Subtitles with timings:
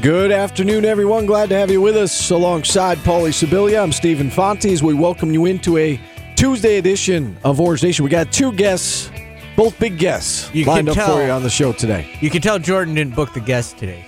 [0.00, 1.26] Good afternoon, everyone.
[1.26, 3.82] Glad to have you with us alongside Paulie Sibilia.
[3.82, 4.82] I'm Stephen Fontes.
[4.82, 6.00] We welcome you into a
[6.34, 8.02] Tuesday edition of Orange Nation.
[8.04, 9.10] We got two guests,
[9.54, 11.16] both big guests, You lined can up tell.
[11.16, 12.08] for you on the show today.
[12.20, 14.04] You can tell Jordan didn't book the guest today.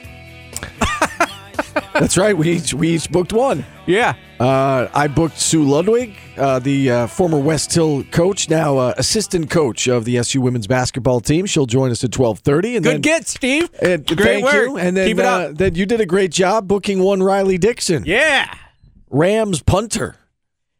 [1.93, 2.37] That's right.
[2.37, 3.65] We each we each booked one.
[3.87, 4.15] Yeah.
[4.41, 9.49] Uh, I booked Sue Ludwig, uh, the uh, former West Hill coach, now uh, assistant
[9.49, 11.46] coach of the SU women's basketball team.
[11.46, 12.74] She'll join us at twelve thirty.
[12.76, 13.71] And Good then, get, Steve.
[13.80, 14.54] and Great thank work.
[14.54, 14.79] you.
[14.79, 15.57] And then Keep it uh, up.
[15.57, 18.02] then you did a great job booking one Riley Dixon.
[18.07, 18.52] Yeah.
[19.09, 20.16] Rams punter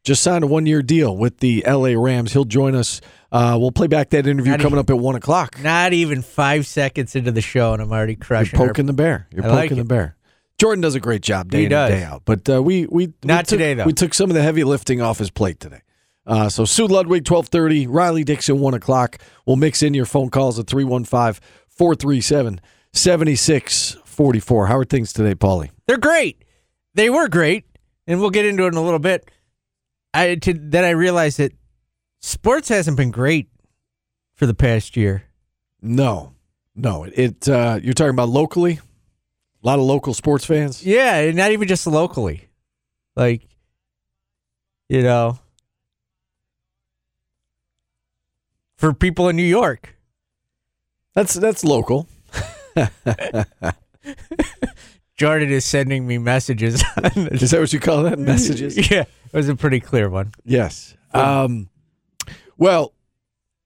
[0.03, 2.33] just signed a one year deal with the LA Rams.
[2.33, 3.01] He'll join us.
[3.31, 5.63] Uh, we'll play back that interview Not coming even- up at one o'clock.
[5.63, 8.59] Not even five seconds into the show, and I'm already crushing.
[8.59, 8.73] You're crushing her.
[8.75, 9.29] poking the bear.
[9.33, 10.17] You're I poking like the bear.
[10.65, 11.91] Jordan does a great job day He in does.
[11.91, 12.23] and day out.
[12.25, 13.85] But uh, we we we Not took- today, though.
[13.85, 15.83] We took some of the heavy lifting off his plate today.
[16.27, 19.19] Uh, so Sue Ludwig, twelve thirty, Riley Dixon, one o'clock.
[19.45, 20.65] We'll mix in your phone calls at
[22.95, 24.69] 315-437-7644.
[24.69, 25.71] How are things today, Paulie?
[25.87, 26.45] They're great.
[26.95, 27.65] They were great,
[28.07, 29.31] and we'll get into it in a little bit.
[30.13, 31.53] I to, then I realized that
[32.21, 33.49] sports hasn't been great
[34.37, 35.25] for the past year.
[35.83, 36.33] No,
[36.75, 37.05] no.
[37.05, 38.81] It uh, you're talking about locally.
[39.65, 40.85] A lot of local sports fans.
[40.85, 42.49] Yeah, and not even just locally.
[43.17, 43.49] Like,
[44.91, 45.39] you know,
[48.77, 49.97] for people in New York.
[51.15, 52.07] That's that's local.
[55.17, 56.75] Jordan is sending me messages.
[57.17, 58.19] Is that what you call that?
[58.19, 58.91] Messages.
[58.91, 60.33] yeah, it was a pretty clear one.
[60.45, 60.95] Yes.
[61.15, 61.71] Um,
[62.59, 62.93] well,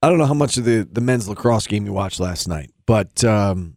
[0.01, 2.71] I don't know how much of the, the men's lacrosse game you watched last night,
[2.85, 3.75] but um,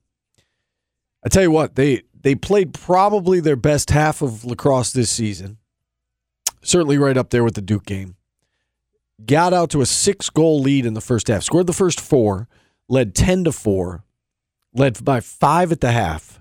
[1.24, 5.58] I tell you what, they they played probably their best half of lacrosse this season.
[6.62, 8.16] Certainly right up there with the Duke game.
[9.24, 11.42] Got out to a six goal lead in the first half.
[11.42, 12.48] Scored the first four,
[12.88, 14.04] led ten to four,
[14.72, 16.40] led by five at the half,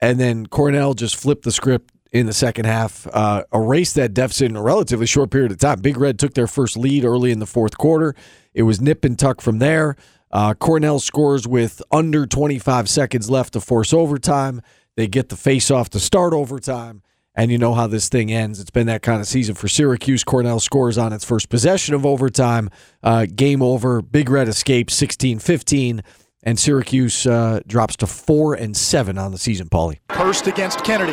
[0.00, 4.50] and then Cornell just flipped the script in the second half, uh, erased that deficit
[4.50, 5.80] in a relatively short period of time.
[5.80, 8.14] Big Red took their first lead early in the fourth quarter.
[8.54, 9.96] It was nip and tuck from there.
[10.30, 14.62] Uh, Cornell scores with under 25 seconds left to force overtime.
[14.98, 17.02] They get the face off to start overtime.
[17.36, 18.58] And you know how this thing ends.
[18.58, 20.24] It's been that kind of season for Syracuse.
[20.24, 22.68] Cornell scores on its first possession of overtime.
[23.00, 24.02] Uh, game over.
[24.02, 26.02] Big Red escapes 16 15.
[26.42, 30.00] And Syracuse uh, drops to 4 and 7 on the season, Paulie.
[30.10, 31.12] Hurst against Kennedy.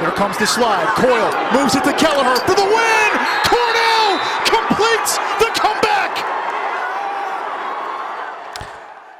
[0.00, 0.88] Here comes the slide.
[0.96, 3.10] Coyle moves it to Kelleher for the win.
[3.46, 5.55] Cornell completes the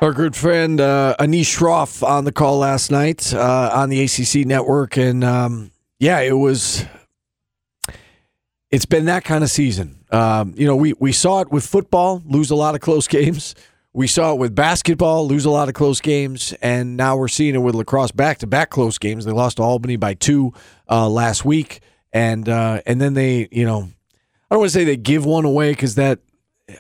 [0.03, 4.47] Our good friend uh, Anish Shroff on the call last night uh, on the ACC
[4.47, 6.85] network, and um, yeah, it was.
[8.71, 10.05] It's been that kind of season.
[10.11, 13.55] Um, you know, we we saw it with football, lose a lot of close games.
[13.95, 17.55] We saw it with basketball, lose a lot of close games, and now we're seeing
[17.55, 19.25] it with lacrosse back to back close games.
[19.25, 20.53] They lost to Albany by two
[20.91, 21.81] uh, last week,
[22.13, 23.89] and uh, and then they, you know,
[24.51, 26.19] I don't want to say they give one away because that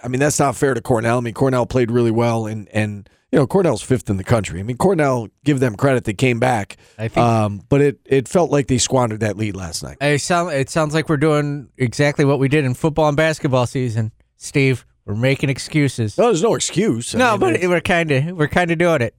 [0.02, 1.18] I mean, that's not fair to Cornell.
[1.18, 4.60] I mean, Cornell played really well, and and you know, Cornell's fifth in the country.
[4.60, 6.76] I mean, Cornell, give them credit, they came back.
[6.98, 9.98] I think- um, but it it felt like they squandered that lead last night.
[10.00, 13.66] I sound, it sounds like we're doing exactly what we did in football and basketball
[13.66, 14.12] season.
[14.36, 16.18] Steve, we're making excuses.
[16.18, 17.14] No, there's no excuse.
[17.14, 19.14] I no, mean, but it's- we're kind of we're kind of doing it.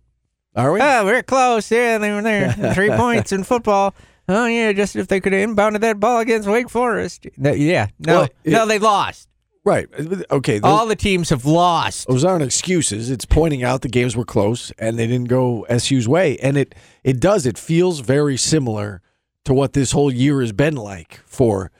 [0.56, 0.80] are we?
[0.82, 1.72] Oh, we're close.
[1.72, 2.52] Yeah, they were there.
[2.74, 3.96] Three points in football.
[4.30, 7.28] Oh yeah, just if they could have inbounded that ball against Wake Forest.
[7.38, 9.30] No, yeah, no, Well, it- no, they lost.
[9.68, 9.88] Right.
[10.32, 10.60] Okay.
[10.62, 12.08] All the teams have lost.
[12.08, 13.12] those aren't excuses.
[13.12, 16.74] It's pointing out the games were close and they didn't go SU's way, and it
[17.04, 17.46] it does.
[17.46, 19.02] It feels very similar
[19.46, 21.72] to what this whole year has been like for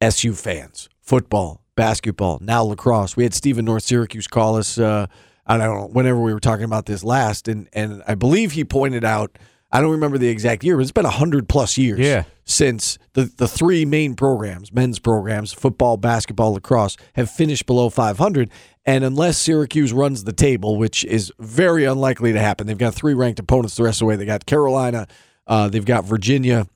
[0.00, 0.88] SU fans.
[1.00, 3.16] Football, basketball, now lacrosse.
[3.16, 4.78] We had Stephen North Syracuse call us.
[4.78, 5.06] Uh,
[5.46, 8.64] I don't know whenever we were talking about this last, and and I believe he
[8.64, 9.38] pointed out.
[9.72, 12.24] I don't remember the exact year, but it's been hundred plus years Yeah.
[12.44, 18.50] since the the three main programs, men's programs, football, basketball, lacrosse, have finished below 500.
[18.84, 23.14] And unless Syracuse runs the table, which is very unlikely to happen, they've got three
[23.14, 24.16] ranked opponents the rest of the way.
[24.16, 25.06] They got Carolina,
[25.46, 26.66] uh, they've got Virginia,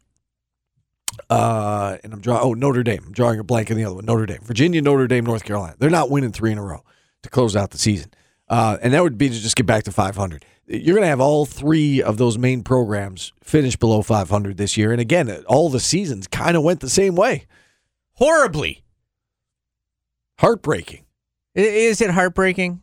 [1.31, 2.43] Uh, and I'm drawing.
[2.43, 3.03] Oh, Notre Dame.
[3.07, 4.05] I'm drawing a blank on the other one.
[4.05, 5.75] Notre Dame, Virginia, Notre Dame, North Carolina.
[5.79, 6.83] They're not winning three in a row
[7.23, 8.11] to close out the season.
[8.49, 10.45] Uh, and that would be to just get back to 500.
[10.69, 14.91] You're going to have all three of those main programs finish below 500 this year.
[14.91, 17.47] And again, all the seasons kind of went the same way.
[18.15, 18.83] Horribly.
[20.39, 21.05] Heartbreaking.
[21.55, 22.83] Is it heartbreaking?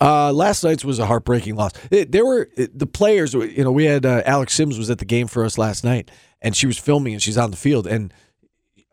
[0.00, 1.72] Uh, last night's was a heartbreaking loss.
[1.90, 3.34] It, there were it- the players.
[3.34, 6.10] You know, we had uh, Alex Sims was at the game for us last night,
[6.40, 7.86] and she was filming and she's on the field.
[7.86, 8.14] And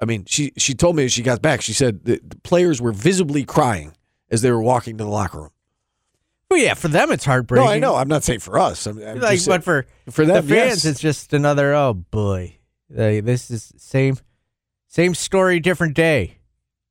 [0.02, 2.82] I mean, she she told me as she got back, she said the, the players
[2.82, 3.94] were visibly crying
[4.30, 5.50] as they were walking to the locker room.
[6.50, 7.66] Well, yeah, for them it's heartbreaking.
[7.66, 7.96] No, I know.
[7.96, 8.86] I'm not saying for us.
[8.88, 10.86] I'm, I'm Like, just but for for them, the fans, yes.
[10.86, 11.74] it's just another.
[11.74, 12.56] Oh boy,
[12.90, 14.18] Like, this is same,
[14.88, 16.38] same story, different day.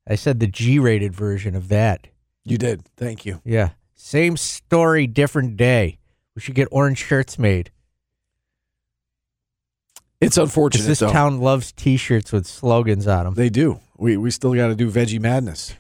[0.07, 2.09] I said the G-rated version of that.
[2.45, 2.83] you did.
[2.97, 3.41] Thank you.
[3.45, 5.99] Yeah, same story, different day.
[6.35, 7.71] We should get orange shirts made.
[10.21, 11.11] It's unfortunate this though.
[11.11, 13.35] town loves T-shirts with slogans on them.
[13.35, 13.81] They do.
[13.99, 15.75] We we still got to do Veggie Madness.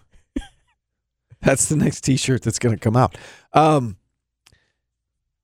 [1.42, 3.16] That's the next T-shirt that's going to come out.
[3.52, 3.96] Um,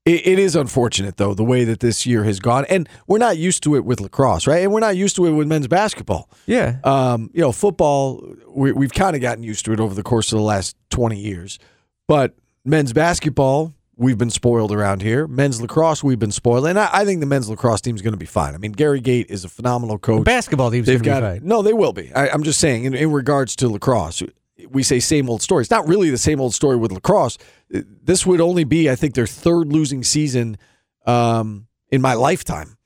[0.04, 3.38] it, it is unfortunate though the way that this year has gone, and we're not
[3.38, 4.62] used to it with lacrosse, right?
[4.62, 6.28] And we're not used to it with men's basketball.
[6.46, 10.02] Yeah, Um, you know, football we, we've kind of gotten used to it over the
[10.02, 11.58] course of the last twenty years,
[12.08, 12.34] but
[12.64, 13.74] men's basketball.
[13.94, 15.28] We've been spoiled around here.
[15.28, 18.14] Men's lacrosse, we've been spoiled, and I, I think the men's lacrosse team is going
[18.14, 18.54] to be fine.
[18.54, 20.20] I mean, Gary Gait is a phenomenal coach.
[20.20, 21.46] the basketball team's They've got be fine.
[21.46, 22.12] no, they will be.
[22.12, 24.22] I, I'm just saying, in, in regards to lacrosse,
[24.70, 25.62] we say same old story.
[25.62, 27.38] It's not really the same old story with lacrosse.
[27.68, 30.58] This would only be, I think, their third losing season
[31.06, 32.76] um, in my lifetime.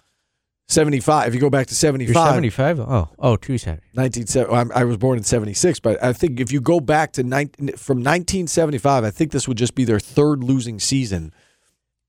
[0.69, 1.29] 75.
[1.29, 2.81] If you go back to 75, You're seventy-five.
[2.81, 3.87] Oh, oh, two seventy.
[3.95, 7.77] 1970 I'm- was born in 76, but I think if you go back to 19,
[7.77, 11.33] from 1975, I think this would just be their third losing season.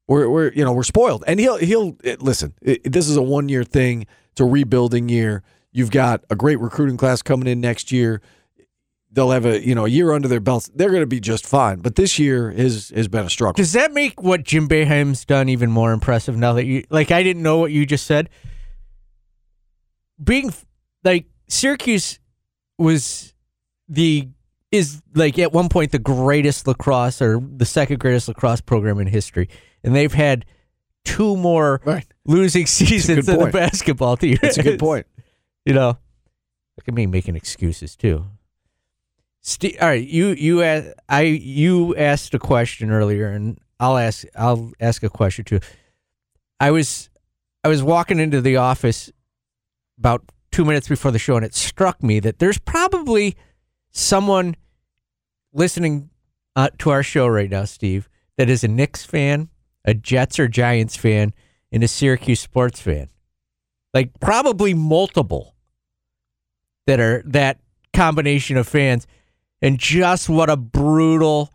[0.08, 2.54] We're, we're you know we're spoiled, and he'll he'll eh, listen.
[2.62, 4.08] It, this is a one year thing.
[4.32, 5.44] It's a rebuilding year.
[5.74, 8.22] You've got a great recruiting class coming in next year.
[9.18, 10.70] They'll have a you know a year under their belts.
[10.76, 11.80] They're going to be just fine.
[11.80, 13.54] But this year has has been a struggle.
[13.56, 17.24] Does that make what Jim Boeheim's done even more impressive now that you like I
[17.24, 18.30] didn't know what you just said?
[20.24, 20.54] Being
[21.04, 22.20] like Syracuse
[22.78, 23.34] was
[23.90, 24.30] the
[24.72, 29.08] is like at one point the greatest lacrosse or the second greatest lacrosse program in
[29.08, 29.50] history.
[29.84, 30.46] And they've had
[31.06, 32.06] two more Right.
[32.26, 34.38] losing seasons than the basketball team.
[34.42, 35.08] That's a good point.
[35.66, 35.88] You know,
[36.78, 38.26] look at me making excuses too.
[39.48, 44.26] Steve, all right, you you a- I you asked a question earlier, and I'll ask
[44.36, 45.62] I'll ask a question too.
[46.60, 47.10] I was
[47.64, 49.10] I was walking into the office
[49.98, 53.38] about two minutes before the show, and it struck me that there's probably
[53.92, 54.58] someone
[55.54, 56.10] listening
[56.58, 59.48] uh, to our show right now, Steve, that is a Knicks fan,
[59.86, 61.34] a Jets or Giants fan,
[61.72, 63.08] and a Syracuse sports fan.
[63.94, 65.56] Like probably multiple
[66.86, 67.62] that are that
[67.94, 69.08] combination of fans.
[69.62, 71.54] And just what a brutal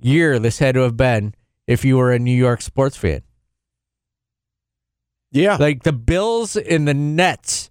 [0.00, 1.34] year this had to have been
[1.66, 3.22] if you were a New York sports fan.
[5.30, 5.56] Yeah.
[5.56, 7.70] Like the Bills and the Nets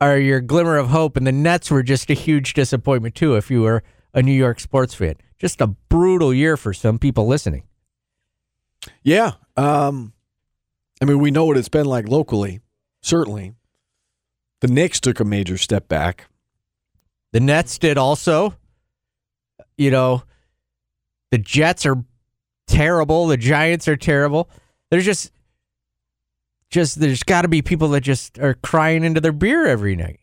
[0.00, 3.50] are your glimmer of hope, and the Nets were just a huge disappointment too if
[3.50, 3.82] you were
[4.14, 5.16] a New York sports fan.
[5.38, 7.64] Just a brutal year for some people listening.
[9.02, 9.32] Yeah.
[9.56, 10.12] Um,
[11.02, 12.60] I mean, we know what it's been like locally,
[13.02, 13.54] certainly.
[14.60, 16.26] The Knicks took a major step back.
[17.32, 18.56] The Nets did also.
[19.80, 20.24] You know,
[21.30, 22.04] the Jets are
[22.66, 23.28] terrible.
[23.28, 24.50] The Giants are terrible.
[24.90, 25.32] There's just,
[26.68, 30.20] just there's got to be people that just are crying into their beer every night.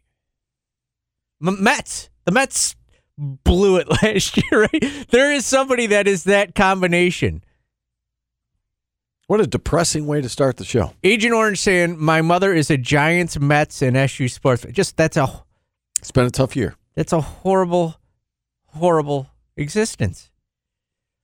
[1.43, 2.75] M- Mets, the Mets
[3.17, 4.69] blew it last year.
[4.71, 5.07] Right?
[5.09, 7.43] There is somebody that is that combination.
[9.25, 10.93] What a depressing way to start the show.
[11.03, 15.43] Agent Orange saying, "My mother is a Giants, Mets, and SU sports." Just that's a
[15.97, 16.75] It's been a tough year.
[16.93, 17.99] That's a horrible,
[18.67, 20.29] horrible existence.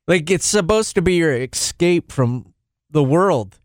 [0.08, 2.54] Like it's supposed to be your escape from
[2.90, 3.60] the world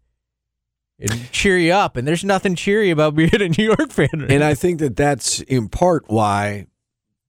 [1.00, 4.26] and cheer you up, and there's nothing cheery about being a New York fan.
[4.28, 6.66] And I think that that's in part why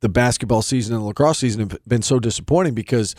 [0.01, 3.15] the basketball season and the lacrosse season have been so disappointing because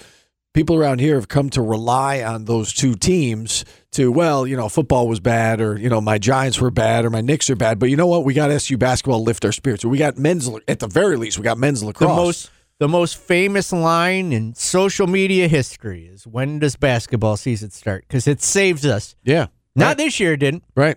[0.55, 4.69] people around here have come to rely on those two teams to, well, you know,
[4.69, 7.79] football was bad or, you know, my Giants were bad or my Knicks are bad.
[7.79, 8.25] But you know what?
[8.25, 9.85] We got SU basketball lift our spirits.
[9.85, 12.17] Or we got men's, at the very least, we got men's the lacrosse.
[12.17, 12.50] most
[12.81, 18.05] the most famous line in social media history is when does basketball season start?
[18.09, 19.15] Because it saves us.
[19.23, 19.47] yeah.
[19.77, 19.97] Not right.
[19.99, 20.65] this year, it didn't.
[20.75, 20.97] Right.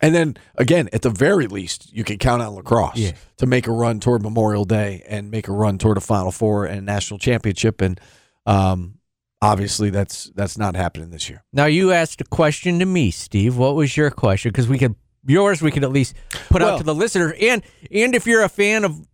[0.00, 3.12] And then again, at the very least, you can count on lacrosse Yeah.
[3.36, 6.64] to make a run toward Memorial Day and make a run toward a Final Four
[6.64, 7.80] and a national championship.
[7.82, 8.00] And
[8.46, 8.98] um,
[9.42, 11.44] obviously, that's that's not happening this year.
[11.52, 13.56] Now you asked a question to me, Steve.
[13.56, 14.50] What was your question?
[14.50, 14.94] Because we could
[15.26, 16.14] yours we could at least
[16.50, 17.34] put Well- out to the listener.
[17.40, 19.06] And and if you're a fan of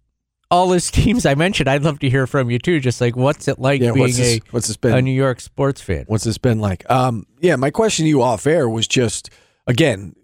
[0.53, 2.79] all those teams I mentioned, I'd love to hear from you too.
[2.79, 4.95] Just like what's it like Yeah, being what's this, a, what's this been?
[4.95, 6.05] a New York sports fan?
[6.07, 6.89] What's this been like?
[6.91, 9.31] Um, yeah, my question to you off air was just
[9.67, 10.15] again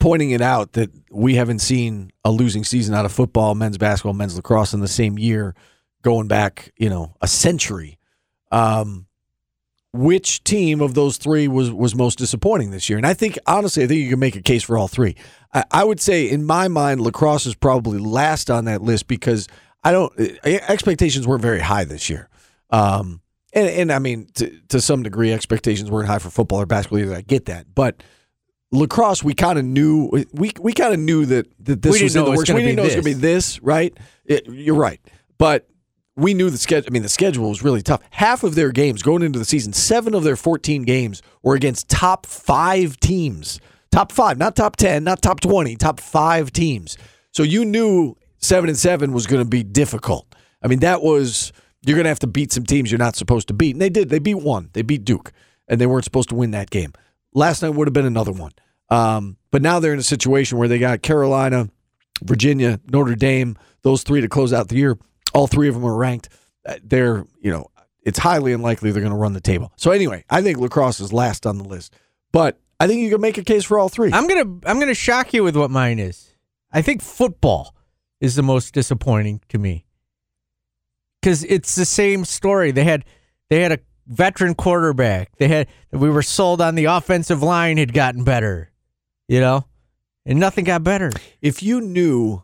[0.00, 4.14] pointing it out that we haven't seen a losing season out of football, men's basketball,
[4.14, 5.54] men's lacrosse in the same year,
[6.02, 7.98] going back, you know, a century.
[8.50, 9.06] Um,
[9.92, 12.96] which team of those three was was most disappointing this year?
[12.96, 15.16] And I think honestly, I think you can make a case for all three.
[15.52, 19.48] I, I would say, in my mind, lacrosse is probably last on that list because
[19.82, 22.28] I don't eh, expectations weren't very high this year.
[22.70, 23.20] Um,
[23.52, 27.00] and, and I mean, to, to some degree, expectations weren't high for football or basketball
[27.00, 27.16] either.
[27.16, 28.02] I get that, but
[28.70, 32.24] lacrosse, we kind of knew we we kind of knew that that this was in
[32.24, 32.50] the works.
[32.50, 33.96] We didn't know it was going to be this, right?
[34.24, 35.00] It- you're right,
[35.38, 35.68] but
[36.20, 36.88] we knew the schedule.
[36.88, 38.00] I mean, the schedule was really tough.
[38.10, 41.88] Half of their games going into the season, seven of their 14 games were against
[41.88, 43.58] top five teams.
[43.90, 46.96] Top five, not top 10, not top 20, top five teams.
[47.32, 50.32] So you knew seven and seven was going to be difficult.
[50.62, 53.48] I mean, that was you're going to have to beat some teams you're not supposed
[53.48, 54.10] to beat, and they did.
[54.10, 54.68] They beat one.
[54.74, 55.32] They beat Duke,
[55.66, 56.92] and they weren't supposed to win that game.
[57.32, 58.52] Last night would have been another one.
[58.90, 61.68] Um, but now they're in a situation where they got Carolina,
[62.22, 64.98] Virginia, Notre Dame, those three to close out the year.
[65.34, 66.28] All three of them are ranked.
[66.66, 67.70] Uh, They're, you know,
[68.04, 69.72] it's highly unlikely they're going to run the table.
[69.76, 71.94] So anyway, I think lacrosse is last on the list,
[72.32, 74.10] but I think you can make a case for all three.
[74.12, 76.30] I'm gonna I'm gonna shock you with what mine is.
[76.72, 77.74] I think football
[78.20, 79.84] is the most disappointing to me
[81.20, 82.70] because it's the same story.
[82.70, 83.04] They had
[83.50, 85.36] they had a veteran quarterback.
[85.36, 88.70] They had we were sold on the offensive line had gotten better,
[89.28, 89.66] you know,
[90.24, 91.10] and nothing got better.
[91.42, 92.42] if you knew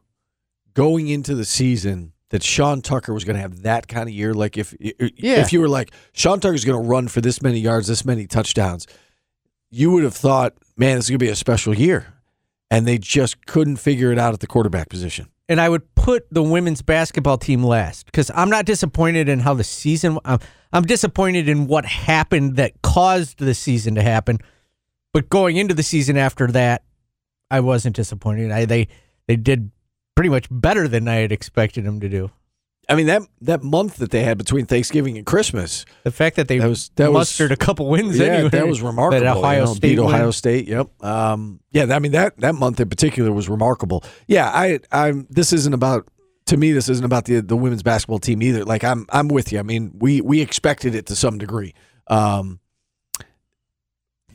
[0.74, 4.34] going into the season that Sean Tucker was going to have that kind of year,
[4.34, 5.40] like if Yeah.
[5.40, 8.26] if you were like Sean Tucker's going to run for this many yards, this many
[8.26, 8.86] touchdowns,
[9.70, 12.14] you would have thought, man, this is going to be a special year,
[12.70, 15.28] and they just couldn't figure it out at the quarterback position.
[15.48, 19.54] and I would put the women's basketball team last because I'm not disappointed in how
[19.54, 20.18] the season.
[20.24, 20.40] I'm,
[20.72, 24.38] I'm disappointed in what happened that caused the season to happen.
[25.12, 26.82] But going into the season after that,
[27.50, 28.50] I wasn't disappointed.
[28.50, 28.88] I, they
[29.28, 29.70] they did
[30.16, 32.30] pretty much better than I had expected them to do.
[32.88, 36.46] I mean that that month that they had between Thanksgiving and Christmas, The fact that
[36.48, 38.16] they That was- that was- mustered a couple wins.
[38.16, 39.24] yeah, anyway, that was remarkable.
[39.24, 40.06] That Ohio you know, State beat win.
[40.08, 40.68] Ohio State.
[40.68, 41.04] Yep.
[41.04, 44.04] Um, yeah, I mean that that month in particular was remarkable.
[44.28, 46.08] Yeah, I I'm this isn't about
[46.46, 48.64] to me this isn't about the the women's basketball team either.
[48.64, 49.58] Like I'm I'm with you.
[49.58, 51.74] I mean we we expected it to some degree.
[52.06, 52.60] Um,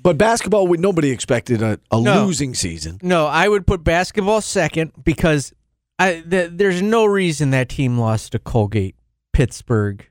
[0.04, 2.26] but basketball, we, nobody expected a, a No.
[2.26, 2.98] losing season.
[3.04, 5.54] No, I would put basketball second because
[6.02, 8.96] I th- there's no reason that team lost to Colgate,
[9.34, 10.08] Pittsburgh,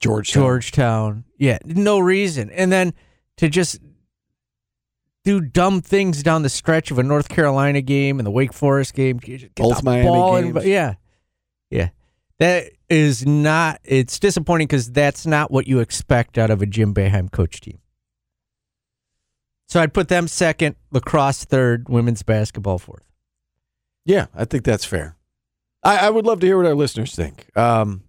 [0.00, 0.42] Georgetown.
[0.42, 1.24] Georgetown.
[1.38, 2.50] Yeah, no reason.
[2.50, 2.92] And then
[3.38, 3.80] to just
[5.24, 8.94] do dumb things down the stretch of a North Carolina game and the Wake Forest
[8.94, 9.18] game.
[9.56, 10.08] Both Miami
[10.48, 10.66] in- games.
[10.66, 10.94] yeah.
[11.70, 11.88] Yeah.
[12.38, 16.92] That is not, it's disappointing because that's not what you expect out of a Jim
[16.94, 17.78] Boeheim coach team.
[19.68, 23.02] So I'd put them second, lacrosse third, women's basketball fourth.
[24.06, 25.16] Yeah, I think that's fair.
[25.82, 27.50] I, I would love to hear what our listeners think.
[27.56, 28.04] Um,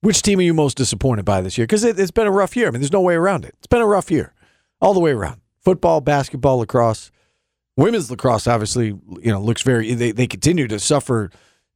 [0.00, 1.66] which team are you most disappointed by this year?
[1.66, 2.68] Because it, it's been a rough year.
[2.68, 3.54] I mean, there's no way around it.
[3.58, 4.34] It's been a rough year,
[4.80, 5.40] all the way around.
[5.64, 7.10] Football, basketball, lacrosse,
[7.76, 8.46] women's lacrosse.
[8.46, 9.94] Obviously, you know, looks very.
[9.94, 11.30] They they continue to suffer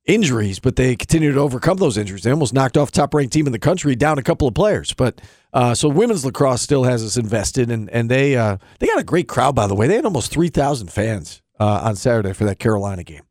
[0.05, 2.23] injuries, but they continue to overcome those injuries.
[2.25, 4.95] They almost knocked off top ranked team in the country, down a couple of players.
[4.95, 5.21] But
[5.53, 9.05] uh, so women's lacrosse still has us invested, and and they uh, they got a
[9.05, 9.55] great crowd.
[9.55, 13.05] By the way, they had almost three thousand fans uh, on Saturday for that Carolina
[13.05, 13.23] game.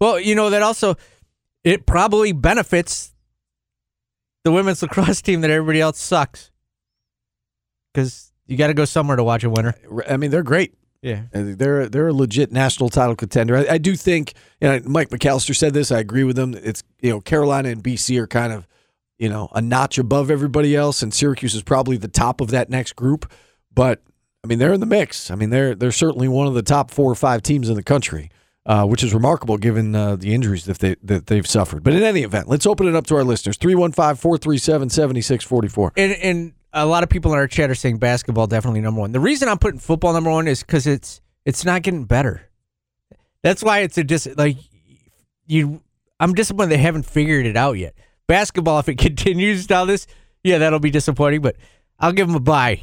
[0.00, 0.96] Well, you know, that also,
[1.64, 3.14] it probably benefits
[4.44, 6.50] the women's lacrosse team that everybody else sucks.
[7.94, 9.74] Because you got to go somewhere to watch a winner.
[10.08, 10.74] I mean, they're great.
[11.02, 11.22] Yeah.
[11.32, 13.56] And They're they're a legit national title contender.
[13.56, 15.90] I, I do think, you know, Mike McAllister said this.
[15.90, 16.54] I agree with him.
[16.54, 18.68] It's you know Carolina and BC are kind of
[19.18, 22.70] you know a notch above everybody else, and Syracuse is probably the top of that
[22.70, 23.30] next group.
[23.74, 24.00] But
[24.44, 25.30] I mean, they're in the mix.
[25.30, 27.82] I mean, they're they're certainly one of the top four or five teams in the
[27.82, 28.30] country,
[28.66, 31.84] uh, which is remarkable given uh, the injuries that they that they've suffered.
[31.84, 35.90] But in any event, let's open it up to our listeners 315-437-7644.
[35.96, 39.12] And, and a lot of people in our chat are saying basketball definitely number one.
[39.12, 42.48] The reason I'm putting football number one is because it's it's not getting better.
[43.42, 44.56] That's why it's a dis like
[45.46, 45.82] you.
[46.18, 47.94] I'm disappointed they haven't figured it out yet.
[48.26, 50.08] Basketball, if it continues down this,
[50.42, 51.42] yeah, that'll be disappointing.
[51.42, 51.54] But
[52.02, 52.80] I'll give them a buy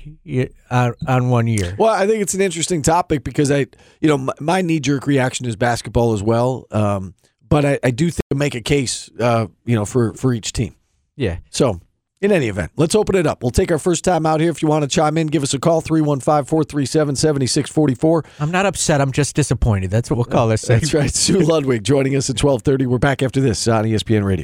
[0.72, 1.76] on, on one year.
[1.78, 3.68] Well, I think it's an interesting topic because I,
[4.00, 6.66] you know, my, my knee jerk reaction is basketball as well.
[6.72, 7.14] Um,
[7.48, 10.76] but I, I do think make a case, uh, you know, for for each team.
[11.16, 11.40] Yeah.
[11.50, 11.82] So
[12.22, 13.44] In any event, let's open it up.
[13.44, 14.52] We'll take our first time out here.
[14.52, 18.24] If you want to chime in, give us a call 315 437 7644.
[18.40, 19.02] I'm not upset.
[19.02, 19.90] I'm just disappointed.
[19.90, 20.62] That's what we'll call this.
[20.62, 21.14] That's right.
[21.14, 22.86] Sue Ludwig joining us at 1230.
[22.86, 24.44] We're back after this on ESPN Radio.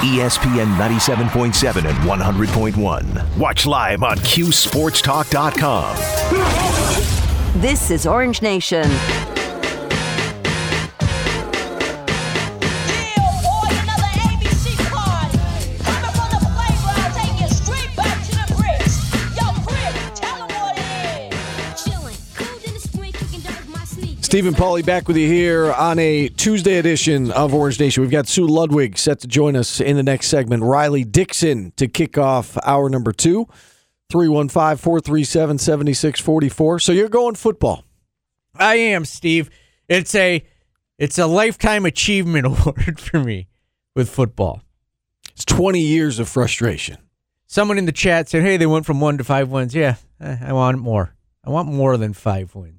[0.00, 3.38] ESPN 97.7 and 100.1.
[3.38, 5.96] Watch live on QSportsTalk.com.
[7.60, 8.84] This is Orange Nation.
[24.26, 28.00] Stephen Paulie back with you here on a Tuesday edition of Orange Nation.
[28.00, 30.64] We've got Sue Ludwig set to join us in the next segment.
[30.64, 33.46] Riley Dixon to kick off hour number two.
[34.10, 36.80] 315 437 7644.
[36.80, 37.84] So you're going football.
[38.56, 39.48] I am, Steve.
[39.88, 40.44] It's a
[40.98, 43.46] it's a lifetime achievement award for me
[43.94, 44.60] with football.
[45.34, 46.98] It's 20 years of frustration.
[47.46, 49.72] Someone in the chat said, "Hey, they went from one to five wins.
[49.72, 51.14] Yeah, I want more.
[51.44, 52.75] I want more than five wins."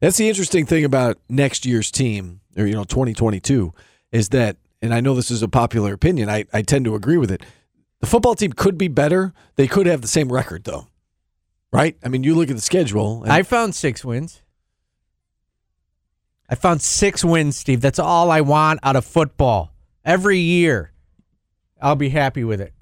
[0.00, 3.72] That's the interesting thing about next year's team, or you know, 2022,
[4.12, 6.28] is that, and I know this is a popular opinion.
[6.28, 7.42] I, I tend to agree with it.
[8.00, 9.32] The football team could be better.
[9.56, 10.86] They could have the same record, though.
[11.72, 11.96] Right?
[12.04, 13.22] I mean, you look at the schedule.
[13.24, 14.40] and- I found six wins.
[16.48, 17.80] I found six wins, Steve.
[17.80, 19.72] That's all I want out of football.
[20.04, 20.92] Every year,
[21.82, 22.72] I'll be happy with it.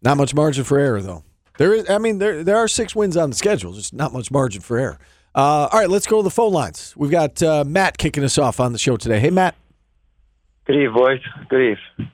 [0.00, 1.24] Not much margin for error, though.
[1.58, 4.30] There is, I mean, there there are six wins on the schedule, just not much
[4.30, 4.98] margin for error.
[5.34, 6.94] Uh, all right, let's go to the phone lines.
[6.96, 9.18] We've got uh, Matt kicking us off on the show today.
[9.18, 9.56] Hey, Matt.
[10.66, 11.20] Good eve, boys.
[11.48, 12.06] Good eve.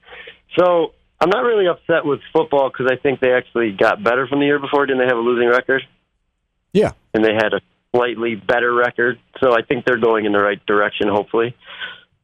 [0.58, 4.40] So I'm not really upset with football because I think they actually got better from
[4.40, 4.86] the year before.
[4.86, 5.82] Didn't they have a losing record?
[6.72, 6.92] Yeah.
[7.14, 7.60] And they had a
[7.94, 9.18] slightly better record.
[9.40, 11.54] So I think they're going in the right direction, hopefully.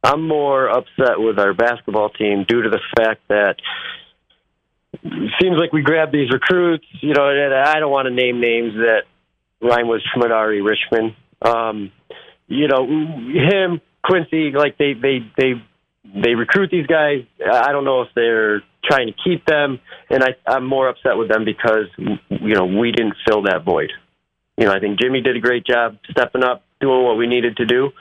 [0.03, 3.57] I'm more upset with our basketball team due to the fact that
[5.03, 8.39] it seems like we grab these recruits, you know, and I don't want to name
[8.39, 9.03] names that
[9.61, 11.15] rhyme with Schmadari Richmond.
[11.41, 11.91] Um,
[12.47, 15.53] you know, him, Quincy, like they, they, they,
[16.15, 17.25] they recruit these guys.
[17.45, 21.29] I don't know if they're trying to keep them, and I, I'm more upset with
[21.29, 23.91] them because you know we didn't fill that void.
[24.57, 27.57] You know, I think Jimmy did a great job stepping up, doing what we needed
[27.57, 27.91] to do,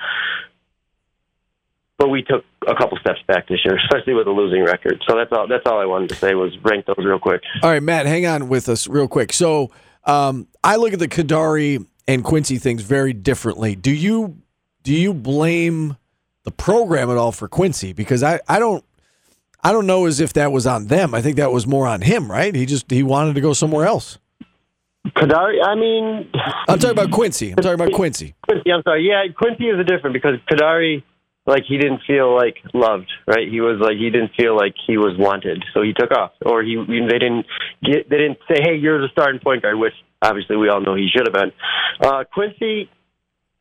[1.98, 5.02] but we took a couple steps back this year, especially with a losing record.
[5.08, 5.48] So that's all.
[5.48, 7.42] That's all I wanted to say was rank those real quick.
[7.62, 9.32] All right, Matt, hang on with us real quick.
[9.32, 9.70] So
[10.06, 13.74] um, I look at the Kadary and Quincy things very differently.
[13.74, 14.38] Do you
[14.82, 15.96] do you blame
[16.44, 17.92] the program at all for Quincy?
[17.92, 18.84] Because I, I don't
[19.62, 21.14] I don't know as if that was on them.
[21.14, 22.54] I think that was more on him, right?
[22.54, 24.18] He just he wanted to go somewhere else.
[25.14, 26.28] Kadary, I mean,
[26.68, 27.50] I'm talking about Quincy.
[27.50, 28.34] I'm talking about Quincy.
[28.44, 29.06] Quincy, I'm sorry.
[29.08, 31.02] Yeah, Quincy is a different because Kadary,
[31.46, 33.48] like he didn't feel like loved, right?
[33.48, 36.62] He was like he didn't feel like he was wanted, so he took off, or
[36.62, 37.46] he they didn't
[37.82, 40.94] get they didn't say, hey, you're the starting point guard, which obviously we all know
[40.94, 41.52] he should have been.
[42.00, 42.90] Uh, Quincy,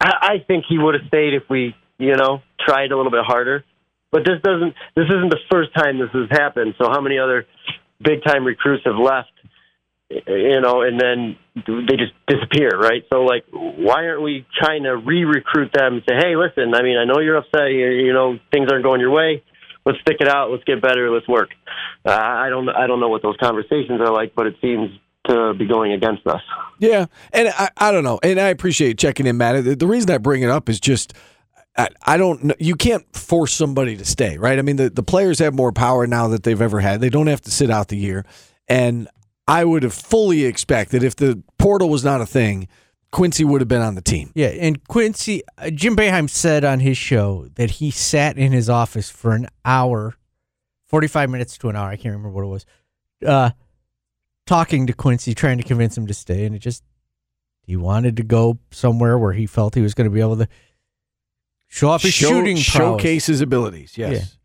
[0.02, 3.24] I, I think he would have stayed if we, you know, tried a little bit
[3.24, 3.64] harder.
[4.12, 4.74] But this doesn't.
[4.96, 6.76] This isn't the first time this has happened.
[6.78, 7.46] So how many other
[8.02, 9.30] big time recruits have left?
[10.28, 13.04] You know, and then they just disappear, right?
[13.12, 15.96] So, like, why aren't we trying to re-recruit them?
[15.96, 17.72] And say, hey, listen, I mean, I know you're upset.
[17.72, 19.44] You, know, things aren't going your way.
[19.86, 20.52] Let's stick it out.
[20.52, 21.12] Let's get better.
[21.12, 21.50] Let's work.
[22.06, 24.90] Uh, I don't, I don't know what those conversations are like, but it seems
[25.28, 26.42] to be going against us.
[26.80, 29.80] Yeah, and I, I don't know, and I appreciate checking in, Matt.
[29.80, 31.14] The, reason I bring it up is just.
[31.78, 32.56] I, I don't know.
[32.58, 34.58] You can't force somebody to stay, right?
[34.58, 37.02] I mean, the, the players have more power now that they've ever had.
[37.02, 38.26] They don't have to sit out the year.
[38.70, 39.10] And
[39.48, 42.68] I would have fully expected if the portal was not a thing,
[43.12, 44.32] Quincy would have been on the team.
[44.36, 48.70] Yeah, and Quincy uh, Jim Boeheim said on his show that he sat in his
[48.70, 50.16] office for an hour,
[50.88, 51.90] forty five minutes to an hour.
[51.90, 52.66] I can't remember what it was.
[53.26, 53.52] Uh,
[54.46, 56.84] talking to Quincy, trying to convince him to stay, and it just
[57.62, 60.48] he wanted to go somewhere where he felt he was going to be able to
[61.68, 62.64] show off his Show- shooting prowess.
[62.66, 63.98] showcase his abilities.
[63.98, 64.38] Yes.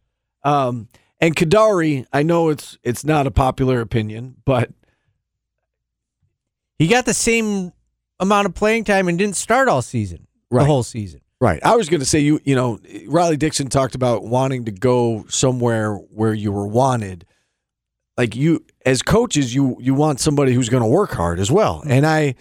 [0.45, 0.89] Um,
[1.21, 4.71] and Kadary, I know it's it's not a popular opinion, but
[6.81, 7.73] He got the same
[8.21, 10.62] amount of playing time and didn't start all season, Right.
[10.62, 11.21] the whole season.
[11.38, 11.61] Right.
[11.62, 15.27] I was going to say you you know Riley Dixon talked about wanting to go
[15.29, 17.27] somewhere where you were wanted.
[18.16, 21.83] Like you as coaches you you want somebody who's going to work hard as well.
[21.87, 22.35] And I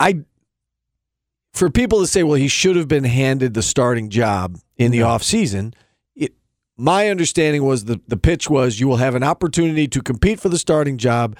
[0.00, 0.24] I
[1.54, 5.02] for people to say well he should have been handed the starting job in the
[5.02, 5.74] off season,
[6.16, 6.32] it
[6.76, 10.48] my understanding was the the pitch was you will have an opportunity to compete for
[10.48, 11.36] the starting job.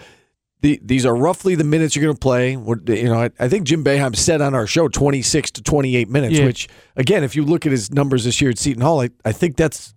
[0.63, 2.55] The, these are roughly the minutes you're going to play.
[2.57, 6.09] What- You know, I, I think Jim Boeheim said on our show 26 to 28
[6.11, 6.45] minutes, Yeah.
[6.45, 9.33] which again, if you look at his numbers this year at Seton Hall, I, I
[9.33, 9.95] think that's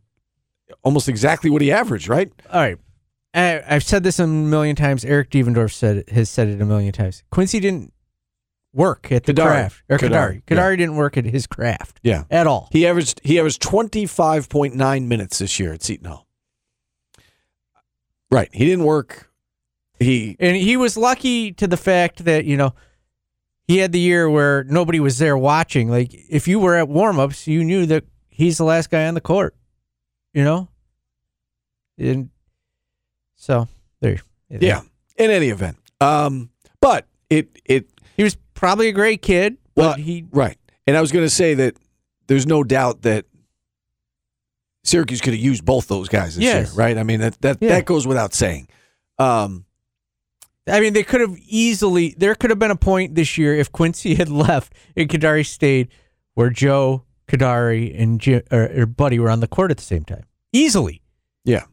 [0.83, 2.31] almost exactly what he averaged, right?
[2.51, 2.77] All right.
[3.33, 5.03] I, I've said this a million times.
[5.03, 7.23] Eric Devendorf said it, has said it a million times.
[7.31, 7.91] Quincy didn't
[8.73, 9.45] work at the Kadary.
[9.47, 9.83] craft.
[9.89, 10.43] Or Kadary, Kadary.
[10.45, 10.75] Kadary, yeah.
[10.77, 12.23] didn't work at his craft Yeah.
[12.31, 12.69] at all.
[12.71, 16.27] He averaged he averaged twenty five point nine minutes this year at Seton Hall.
[18.31, 18.49] Right.
[18.51, 19.29] He didn't work.
[20.03, 22.73] He And he was lucky to the fact that, you know,
[23.67, 25.89] he had the year where nobody was there watching.
[25.89, 29.13] Like, if you were at warm ups, you knew that he's the last guy on
[29.13, 29.55] the court,
[30.33, 30.67] you know?
[31.97, 32.29] And
[33.35, 33.67] so,
[34.01, 34.19] there.
[34.49, 34.81] yeah.
[35.17, 36.49] In any event, um,
[36.81, 37.87] but it it
[38.17, 40.25] He was probably a great kid, but well he.
[40.31, 40.57] right.
[40.87, 41.75] And I was going to say that
[42.27, 43.25] there's no doubt that
[44.83, 46.69] Syracuse could have used both those guys this Yes.
[46.75, 46.97] year, right?
[46.97, 47.69] I mean that that Yeah.
[47.69, 48.67] that goes without saying.
[49.19, 49.65] Um,
[50.67, 52.15] I mean, they could have easily.
[52.17, 55.89] There could have been a point this year if Quincy had left and Kadary stayed,
[56.35, 60.03] where Joe Kadary and Jim, or, or Buddy were on the court at the same
[60.05, 60.23] time,
[60.53, 61.01] easily.
[61.43, 61.63] yeah,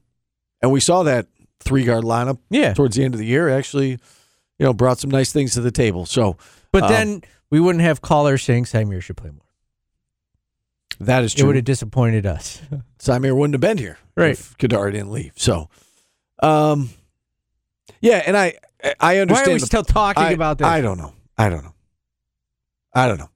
[0.62, 1.26] and we saw that
[1.61, 3.98] three guard lineup Yeah, towards the end of the year actually, you
[4.61, 6.05] know, brought some nice things to the table.
[6.07, 6.37] So
[6.72, 9.46] but um, then we wouldn't have callers saying Samir should play more.
[11.00, 11.44] that is true.
[11.44, 12.61] It would have disappointed us.
[12.98, 14.33] Samir wouldn't have been here Right.
[14.33, 15.33] if Kadary didn't leave.
[15.37, 15.68] So,
[16.42, 16.90] um,
[18.00, 18.55] yeah, and I
[19.01, 19.47] I understand.
[19.47, 20.66] Why are we the- still talking I, about this?
[20.66, 21.12] I don't know.
[21.37, 21.75] I don't know.
[22.95, 23.31] I don't know.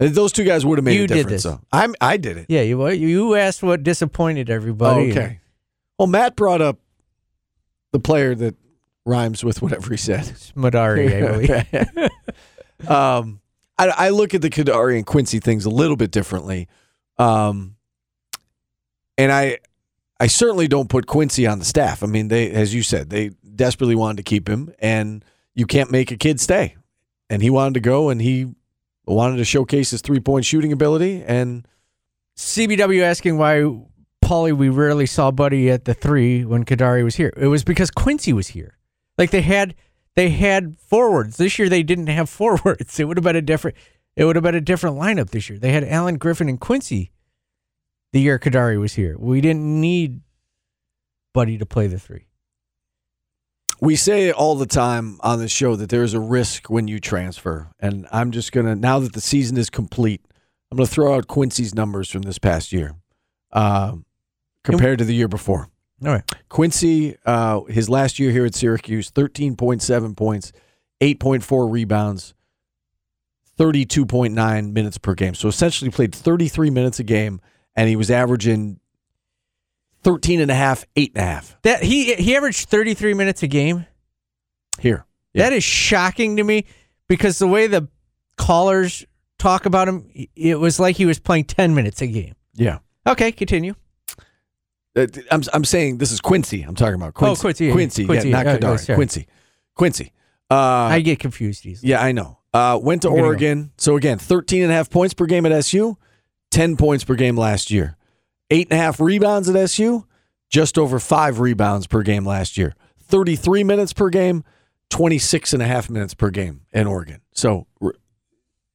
[0.00, 1.42] Uh, Those two guys would have made You a did difference.
[1.42, 1.52] this.
[1.52, 1.60] though.
[1.72, 1.94] I'm.
[2.00, 2.46] I did it.
[2.48, 2.86] yeah, you?
[2.88, 5.08] You asked what disappointed everybody.
[5.08, 5.40] Oh, okay.
[5.98, 6.78] Well, Matt brought up
[7.92, 8.54] the player that
[9.06, 10.20] rhymes with whatever he said.
[10.24, 12.90] Smadari, I believe.
[12.90, 13.40] um,
[13.78, 16.68] I, I look at the Kadary and Quincy things a little bit differently,
[17.18, 17.76] um,
[19.16, 19.58] and I
[20.18, 22.02] I certainly don't put Quincy on the staff.
[22.02, 25.24] I mean, they as you said, they desperately wanted to keep him, and
[25.54, 26.76] you can't make a kid stay,
[27.28, 28.54] and he wanted to go, and he
[29.06, 31.66] wanted to showcase his three point shooting ability, and
[32.36, 33.64] CBW asking why
[34.24, 37.32] Paulie we rarely saw Buddy at the three when Kadary was here.
[37.36, 38.76] It was because Quincy was here.
[39.16, 39.74] Like they had
[40.14, 41.36] they had forwards.
[41.36, 42.98] This year they didn't have forwards.
[43.00, 43.76] It would have been a different
[44.16, 45.58] it would have been a different lineup this year.
[45.58, 47.10] They had Alan Griffin and Quincy
[48.12, 49.16] the year Kadary was here.
[49.18, 50.20] We didn't need
[51.34, 52.26] Buddy to play the three.
[53.80, 56.98] we say all the time on the show that there is a risk when you
[56.98, 57.70] transfer.
[57.78, 60.22] And I'm just going to, now that the season is complete,
[60.70, 62.94] I'm going to throw out Quincy's numbers from this past year
[63.52, 63.96] uh,
[64.64, 65.68] compared to the year before.
[66.04, 66.24] All right.
[66.48, 70.52] Quincy, uh, his last year here at Syracuse, 13.7 points,
[71.00, 72.34] 8.4 rebounds,
[73.58, 75.34] 32.9 minutes per game.
[75.34, 77.40] So essentially played 33 minutes a game,
[77.76, 78.80] and he was averaging
[80.02, 83.46] 13 and a half, eight and a half That he he averaged 33 minutes a
[83.46, 83.86] game.
[84.80, 85.04] here.
[85.34, 85.44] Yeah.
[85.44, 86.64] That is shocking to me
[87.08, 87.88] because the way the
[88.38, 89.04] callers
[89.38, 92.34] talk about him, it was like he was playing 10 minutes a game.
[92.54, 92.78] Yeah.
[93.06, 93.74] Okay, continue.
[94.96, 96.62] Uh, I'm I'm saying this is Quincy.
[96.62, 97.38] I'm talking about Quincy.
[97.38, 98.96] Oh, Quincy, yeah, Quincy, Quincy, yeah, not yeah, oh, sorry.
[98.96, 99.26] Quincy,
[99.74, 100.12] Quincy.
[100.50, 101.90] Uh, I get confused easily.
[101.90, 102.38] yeah, I know.
[102.54, 103.26] Uh, went to gonna go.
[103.26, 103.72] Oregon.
[103.76, 105.98] So again, 13 and a half points per game at SU,
[106.50, 107.96] 10 points per game last year.
[108.50, 110.06] Eight and a half rebounds at SU,
[110.48, 112.74] just over five rebounds per game last year.
[113.02, 114.44] 33 minutes per game,
[114.90, 117.20] 26 and a half minutes per game in Oregon.
[117.32, 117.94] So r-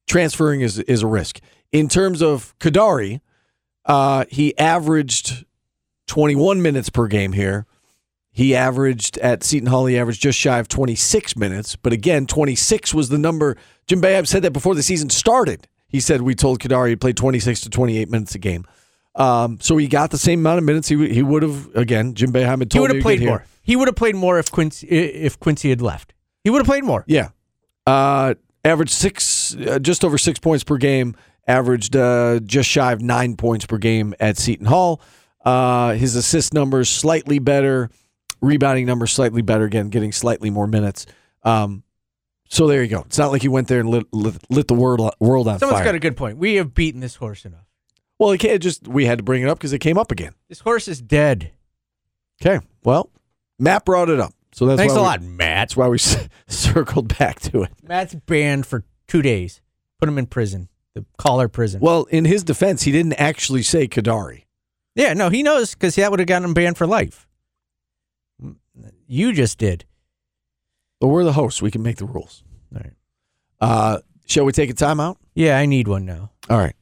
[0.06, 1.40] transferring is is a risk.
[1.70, 3.20] In terms of Kadary,
[3.86, 5.44] uh, he averaged
[6.06, 7.66] 21 minutes per game here.
[8.30, 11.76] He averaged at Seton Hall, he averaged just shy of 26 minutes.
[11.76, 13.56] But again, 26 was the number.
[13.86, 15.68] Jim Boeheim said that before the season started.
[15.92, 18.64] He said we told Kadary he played 26 to 28 minutes a game.
[19.14, 20.88] Um, so he got the same amount of minutes.
[20.88, 23.18] He, would- he would have, again, Jim Boeheim had told him he would have played
[23.18, 23.30] get here.
[23.30, 23.44] more.
[23.62, 26.14] He would have played more if Quincy if Quincy had left.
[26.42, 27.04] He would have played more.
[27.06, 27.28] Yeah.
[27.86, 31.14] Uh, averaged six, uh, just over six points per game.
[31.46, 35.00] Averaged uh, just shy of nine points per game at Seton Hall.
[35.44, 37.90] Uh, his assist numbers slightly better,
[38.40, 39.64] rebounding numbers slightly better.
[39.64, 41.04] Again, getting slightly more minutes.
[41.42, 41.82] Um,
[42.52, 43.00] so there you go.
[43.06, 45.78] It's not like he went there and lit, lit, lit the world world on Someone's
[45.78, 45.84] fire.
[45.86, 46.36] got a good point.
[46.36, 47.64] We have beaten this horse enough.
[48.18, 50.34] well, it can't just we had to bring it up because it came up again.
[50.48, 51.52] This horse is dead.
[52.44, 52.64] Okay.
[52.84, 53.10] Well,
[53.58, 55.68] Matt brought it up, so that's Thanks a we- lot, Matt.
[55.68, 55.98] That's why we
[56.48, 57.70] circled back to it.
[57.82, 59.60] Matt's banned for two days.
[59.98, 60.68] Put him in prison.
[60.94, 61.80] The collar prison.
[61.80, 64.44] Well, in his defense, he didn't actually say Kadary.
[64.94, 67.26] yeah, no, he knows because that would have gotten him banned for life.
[68.42, 68.56] Mm,
[69.06, 69.86] you just did.
[71.02, 71.60] But we're the hosts.
[71.60, 72.44] We can make the rules.
[72.72, 72.92] All right.
[73.60, 75.16] Uh, shall we take a timeout?
[75.34, 76.30] Yeah, I need one now.
[76.48, 76.76] All right.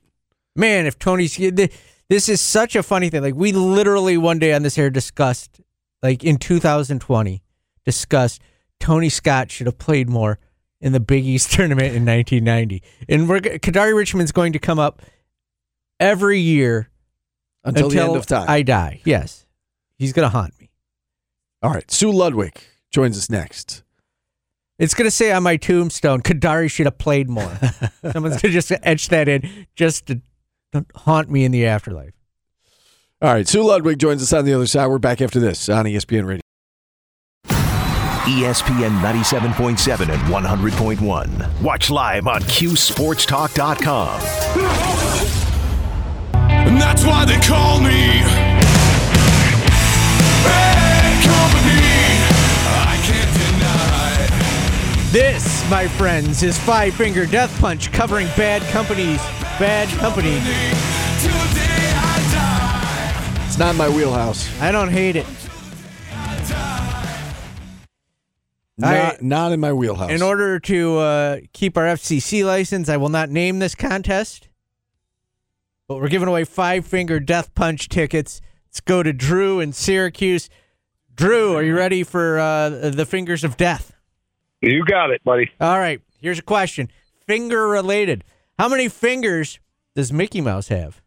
[0.54, 3.22] Man, if Tony's this is such a funny thing.
[3.22, 5.62] Like we literally one day on this air discussed,
[6.02, 7.42] like in 2020,
[7.86, 8.42] discussed
[8.78, 10.38] Tony Scott should have played more
[10.82, 12.82] in the Big East tournament in 1990.
[13.08, 15.00] And we're Kadary Richmond's going to come up
[15.98, 16.90] every year
[17.64, 18.50] until, the end of time.
[18.50, 19.00] I die.
[19.02, 19.46] Yes,
[19.96, 20.68] he's gonna haunt me.
[21.62, 21.90] All right.
[21.90, 23.82] Sue Ludwig joins us next.
[24.80, 27.52] It's gonna say on my tombstone, Kadary should have played more.
[28.12, 30.22] Someone's gonna just etch that in just to
[30.96, 32.14] haunt me in the afterlife.
[33.20, 33.46] All right.
[33.46, 34.86] Sue Ludwig joins us on the other side.
[34.86, 36.40] We're back after this on ESPN Radio.
[38.24, 41.62] ESPN 97.7 and 100.1.
[41.62, 44.20] Watch live on QSportsTalk.com.
[46.38, 48.49] And that's why they call me
[55.12, 59.18] This, my friends, is Five Finger Death Punch covering Bad Company's
[59.58, 60.38] Bad Company.
[60.38, 63.44] Today I die.
[63.46, 64.48] It's not in my wheelhouse.
[64.60, 65.26] I don't hate it.
[68.78, 70.12] Not, I- not in my wheelhouse.
[70.12, 74.48] In order to uh, keep our FCC license, I will not name this contest.
[75.88, 78.40] But we're giving away five finger death punch tickets.
[78.68, 80.48] Let's go to Drew in Syracuse.
[81.12, 83.92] Drew, are you ready for uh, the fingers of death?
[84.60, 85.50] You got it, buddy.
[85.60, 86.00] All right.
[86.20, 86.90] Here's a question.
[87.26, 88.24] Finger related.
[88.58, 89.58] How many fingers
[89.94, 91.00] does Mickey Mouse have?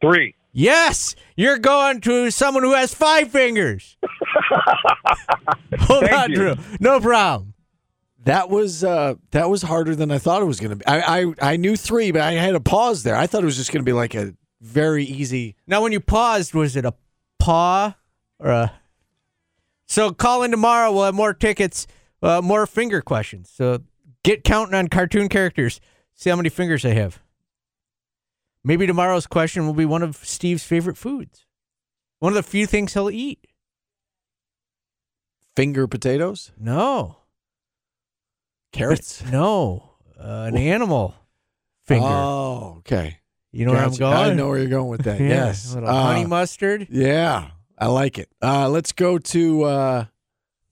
[0.00, 0.34] Three.
[0.52, 3.96] Yes, you're going to someone who has five fingers.
[5.80, 6.36] Hold Thank on, you.
[6.36, 6.54] Drew.
[6.78, 7.54] No problem.
[8.24, 10.86] that was uh, that was harder than I thought it was going to be.
[10.86, 13.16] I, I I knew three, but I had a pause there.
[13.16, 15.56] I thought it was just going to be like a very easy.
[15.66, 16.94] Now, when you paused, was it a
[17.38, 17.96] paw
[18.38, 18.72] or a?
[19.86, 20.92] So call in tomorrow.
[20.92, 21.86] We'll have more tickets,
[22.22, 23.50] uh, more finger questions.
[23.54, 23.80] So
[24.22, 25.80] get counting on cartoon characters.
[26.14, 27.20] See how many fingers they have.
[28.62, 31.44] Maybe tomorrow's question will be one of Steve's favorite foods.
[32.20, 33.46] One of the few things he'll eat.
[35.54, 37.18] Finger potatoes, No,
[38.72, 39.22] carrots.
[39.30, 41.14] no, uh, an animal
[41.86, 42.06] finger.
[42.08, 43.18] Oh, okay.
[43.52, 44.16] you know where I'm going?
[44.16, 45.20] I know where you're going with that.
[45.20, 46.88] Yeah, yes, a little Uh, honey mustard.
[46.90, 48.28] Yeah, I like it.
[48.42, 50.04] Uh, let's go to uh,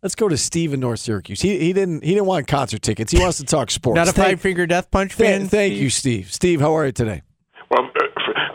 [0.03, 1.41] let's go to Steve in North Syracuse.
[1.41, 3.13] He he didn't he didn't want concert tickets.
[3.13, 3.97] He wants to talk sports.
[3.97, 5.49] Not a five finger death punch Th- fan.
[5.49, 5.83] thank Steve?
[5.83, 6.33] you, Steve.
[6.33, 7.23] Steve, how are you today?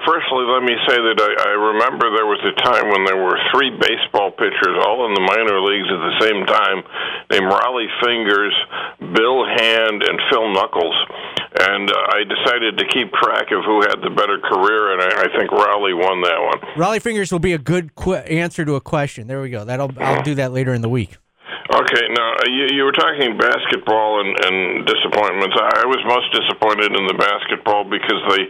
[0.07, 3.35] Firstly, let me say that I, I remember there was a time when there were
[3.51, 6.79] three baseball pitchers all in the minor leagues at the same time,
[7.27, 8.55] named Rollie Fingers,
[9.03, 10.95] Bill Hand, and Phil Knuckles.
[11.59, 15.27] And uh, I decided to keep track of who had the better career, and I,
[15.27, 16.59] I think Rollie won that one.
[16.79, 19.27] Rollie fingers will be a good qu- answer to a question.
[19.27, 19.65] There we go.
[19.65, 21.17] That'll I'll do that later in the week.
[21.67, 25.55] Okay, now uh, you, you were talking basketball and, and disappointments.
[25.55, 28.43] I I was most disappointed in the basketball because they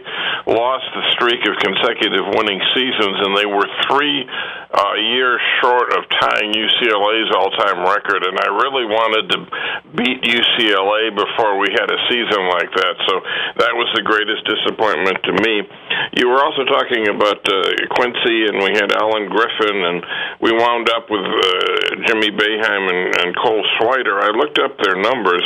[0.50, 6.04] lost the streak of consecutive winning seasons, and they were three uh, years short of
[6.20, 8.22] tying UCLA's all-time record.
[8.26, 9.38] And I really wanted to
[9.96, 12.94] beat UCLA before we had a season like that.
[13.08, 13.14] So
[13.64, 15.66] that was the greatest disappointment to me.
[16.20, 17.56] You were also talking about uh,
[17.96, 19.98] Quincy, and we had Alan Griffin, and
[20.40, 22.30] we wound up with uh, Jimmy
[22.88, 24.20] And, and Cole Swider.
[24.22, 25.42] I looked up their numbers.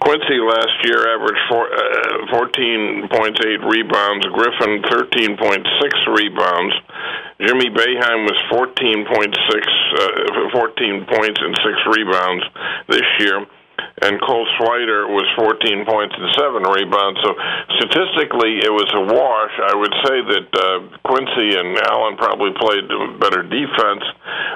[0.00, 4.24] Quincy last year averaged four, uh, 14.8 rebounds.
[4.32, 6.74] Griffin 13.6 rebounds.
[7.40, 9.34] Jimmy Boeheim was 14.6,
[9.98, 12.44] uh, 14 points and six rebounds
[12.88, 13.46] this year
[14.02, 17.20] and Cole Swider was 14 points and seven rebounds.
[17.20, 17.36] So
[17.76, 19.54] statistically, it was a wash.
[19.60, 22.88] I would say that uh, Quincy and Alan probably played
[23.20, 24.04] better defense,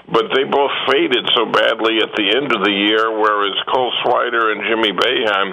[0.09, 4.52] but they both faded so badly at the end of the year, whereas Cole Swider
[4.52, 5.52] and Jimmy Boeheim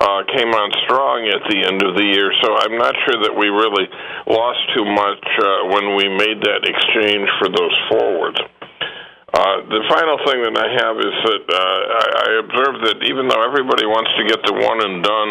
[0.00, 2.28] uh, came on strong at the end of the year.
[2.44, 3.88] So I'm not sure that we really
[4.28, 8.38] lost too much uh, when we made that exchange for those forwards.
[9.34, 13.26] Uh, the final thing that I have is that uh, I, I observe that even
[13.26, 15.30] though everybody wants to get the one and done,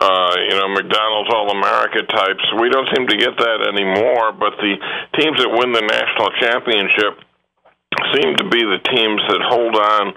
[0.00, 4.32] uh, you know, McDonald's All America types, we don't seem to get that anymore.
[4.32, 4.80] But the
[5.20, 7.20] teams that win the national championship
[8.16, 10.16] seem to be the teams that hold on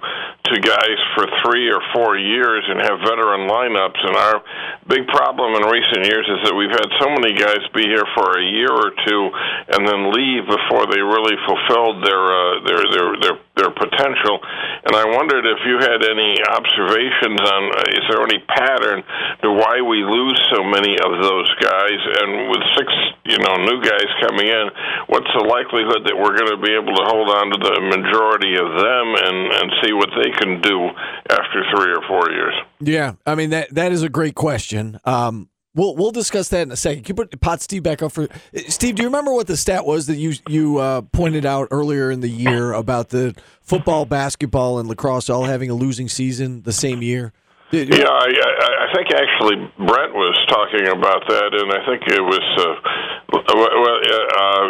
[0.52, 4.00] to guys for three or four years and have veteran lineups.
[4.04, 4.44] And our
[4.88, 8.40] big problem in recent years is that we've had so many guys be here for
[8.40, 9.24] a year or two
[9.76, 14.40] and then leave before they really fulfilled their uh, their their their their potential.
[14.86, 19.04] And I wondered if you had any observations on uh, is there any pattern
[19.44, 22.00] to why we lose so many of those guys?
[22.22, 22.88] And with six,
[23.26, 24.66] you know, new guys coming in,
[25.10, 28.56] what's the likelihood that we're going to be able to hold on to the majority
[28.56, 30.88] of them and and see what they can do
[31.30, 32.54] after three or four years?
[32.80, 35.00] Yeah, I mean that that is a great question.
[35.06, 37.04] Um, we'll we'll discuss that in a second.
[37.04, 38.28] Can you put Pot Steve back up for
[38.68, 38.96] Steve?
[38.96, 42.20] Do you remember what the stat was that you you uh, pointed out earlier in
[42.20, 47.02] the year about the football, basketball, and lacrosse all having a losing season the same
[47.02, 47.34] year?
[47.72, 52.08] Did- Yeah, I, I, I think actually Brent was talking about that, and I think
[52.08, 52.80] it was uh,
[53.28, 54.68] Well, uh, uh,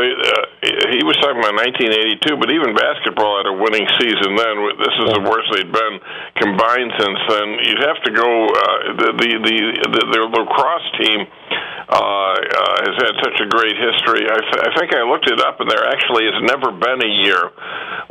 [0.00, 0.44] they, uh,
[0.88, 4.54] he was talking about 1982, but even basketball had a winning season then.
[4.80, 6.00] This is the worst they'd been
[6.40, 7.46] combined since then.
[7.68, 8.24] You'd have to go.
[8.24, 9.56] Uh, the, the the
[9.92, 14.28] the the lacrosse team uh, uh, has had such a great history.
[14.28, 17.12] I, th- I think I looked it up, and there actually has never been a
[17.24, 17.48] year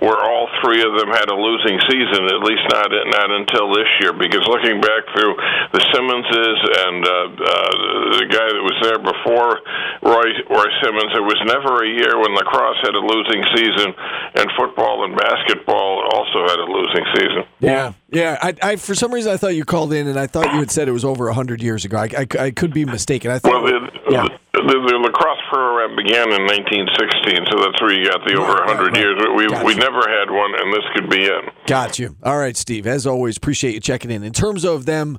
[0.01, 2.25] where all three of them had a losing season.
[2.25, 4.13] At least not not until this year.
[4.17, 5.33] Because looking back through
[5.73, 7.73] the Simmonses and uh, uh,
[8.17, 9.61] the guy that was there before
[10.01, 13.93] Roy Roy Simmons, there was never a year when lacrosse had a losing season,
[14.41, 17.43] and football and basketball also had a losing season.
[17.59, 18.37] Yeah, yeah.
[18.41, 20.71] I, I for some reason I thought you called in and I thought you had
[20.71, 21.97] said it was over hundred years ago.
[21.97, 23.26] I, I, I could be mistaken.
[23.29, 23.63] I thought.
[23.63, 24.27] Well, the, yeah.
[24.53, 28.67] the, the lacrosse program began in 1916, so that's where you got the over Right,
[28.67, 28.99] 100 right, right.
[28.99, 29.15] years.
[29.35, 29.65] We Gotcha.
[29.65, 31.43] we never had one, and this could be it.
[31.67, 32.15] Got you.
[32.23, 32.87] All right, Steve.
[32.87, 34.23] As always, appreciate you checking in.
[34.23, 35.17] In terms of them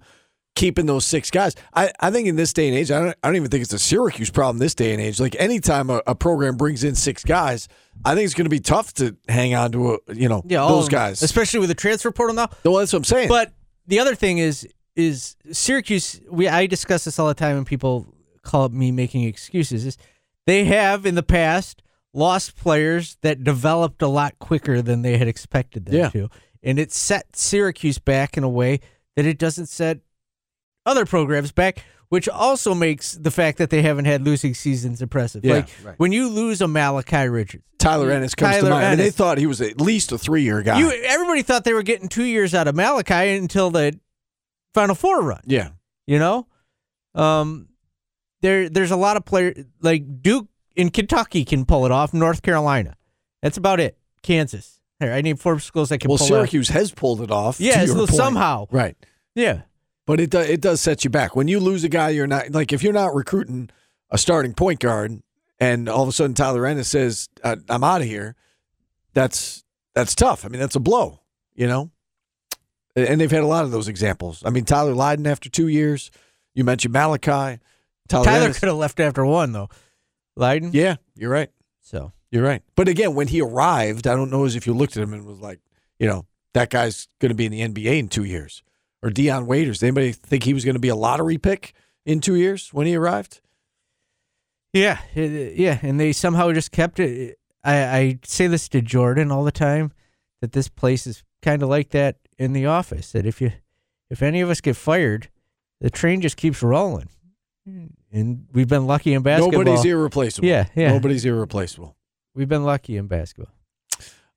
[0.55, 3.29] keeping those six guys, I, I think in this day and age, I don't, I
[3.29, 5.21] don't even think it's a Syracuse problem this day and age.
[5.21, 7.69] Like anytime a, a program brings in six guys,
[8.05, 10.59] I think it's going to be tough to hang on to a, you know Yeah,
[10.63, 11.23] all those guys.
[11.23, 12.49] especially with the transfer portal now.
[12.65, 13.29] Well, that's what I'm saying.
[13.29, 13.53] But
[13.87, 14.67] the other thing is
[14.99, 16.21] is Syracuse.
[16.29, 19.87] We I discuss this all the time, and people call me making excuses.
[19.87, 19.97] Is
[20.47, 21.83] they have in the past
[22.13, 26.09] lost players that developed a lot quicker than they had expected them Yeah.
[26.11, 26.29] to,
[26.63, 28.81] and it set Syracuse back in a way
[29.15, 30.01] that it doesn't set
[30.85, 31.85] other programs back.
[32.11, 35.45] Which also makes the fact that they haven't had losing seasons impressive.
[35.45, 35.95] Yeah, like right.
[35.99, 39.37] when you lose a Malachi Richards, Tyler Ennis comes Tyler to mind, and they thought
[39.37, 40.79] he was at least a three year guy.
[40.79, 44.01] You everybody thought they were getting two years out of Malachi until the
[44.75, 45.41] Final Four run.
[45.47, 45.71] yeah,
[46.07, 46.47] You know,
[47.15, 47.69] um,
[48.43, 52.13] there there's a lot of players like Duke in Kentucky can pull it off.
[52.15, 52.95] North Carolina,
[53.43, 53.99] that's about it.
[54.23, 54.81] Kansas.
[55.01, 56.37] Here, I need four schools that can well, pull it off.
[56.37, 57.61] Syracuse has pulled it off.
[57.61, 58.11] Yeah, your so point.
[58.15, 58.67] somehow.
[58.73, 58.97] right.
[59.35, 59.63] Yeah,
[60.07, 62.09] But it do, it does set you back when you lose a guy.
[62.11, 63.71] You're not like if you're not recruiting
[64.11, 65.23] a starting point guard,
[65.61, 68.35] and all of a sudden Tyler Ennis says, "I'm out of here."
[69.15, 70.45] That's that's tough.
[70.45, 71.21] I mean, that's a blow.
[71.55, 71.91] You know,
[73.07, 74.43] and they've had a lot of those examples.
[74.45, 76.11] I mean, Tyler Lydon after two years.
[76.55, 77.61] You mentioned Malachi.
[78.09, 79.69] Tyler, Tyler could have left after one though.
[80.37, 80.71] Lydon.
[80.73, 81.51] Yeah, you're right.
[81.81, 82.63] So You're right.
[82.75, 85.25] But again, when he arrived, I don't know as if you looked at him and
[85.27, 85.61] was like,
[85.99, 88.63] you know, that guy's going to be in the NBA in two years.
[89.03, 89.83] Or Dion Waiters.
[89.83, 91.73] Anybody think he was going to be a lottery pick
[92.05, 93.41] in two years when he arrived?
[94.73, 97.39] yeah, it- yeah, and they somehow just kept it.
[97.65, 99.93] I, I say this to Jordan all the time
[100.41, 103.13] that this place is kind of like that in the office.
[103.13, 103.53] That if you,
[104.11, 105.29] if any of us get fired,
[105.81, 107.09] the train just keeps rolling.
[108.11, 109.65] And we've been lucky in basketball.
[109.65, 110.49] Nobody's irreplaceable.
[110.49, 110.93] Yeah, yeah.
[110.93, 111.97] Nobody's irreplaceable.
[112.35, 113.53] We've been lucky in basketball.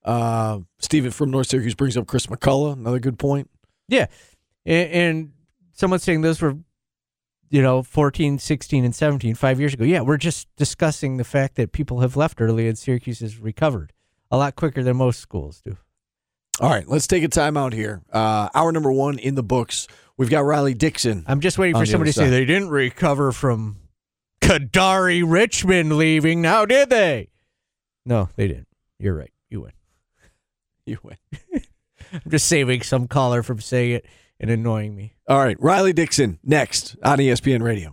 [0.04, 2.74] Uh, Steven from North Syracuse brings up Chris McCullough.
[2.74, 3.50] Another good point.
[3.88, 4.08] Yeah.
[4.66, 5.32] And, and
[5.72, 6.58] someone's saying those were,
[7.50, 9.84] you know, 14, 16, and 17, five years ago.
[9.84, 13.94] Yeah, we're just discussing the fact that people have left early and Syracuse has recovered
[14.30, 15.78] a lot quicker than most schools do.
[16.62, 18.04] All right, let's take a timeout here.
[18.13, 19.88] Uh, hour number one in the books.
[20.15, 21.26] We've got Riley Dixon.
[21.28, 23.78] I'm just waiting for somebody to say they didn't recover from
[24.41, 26.39] Kadary Richmond leaving.
[26.39, 27.30] Now, did they?
[28.06, 28.67] No, they didn't.
[29.00, 29.32] You're right.
[29.50, 29.71] You win.
[30.86, 31.17] You win.
[32.13, 34.06] I'm just saving some caller from saying it
[34.39, 35.15] and annoying me.
[35.28, 37.89] All right, Riley Dixon next on ESPN Radio.